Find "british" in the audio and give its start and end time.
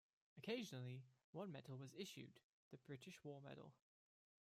2.87-3.23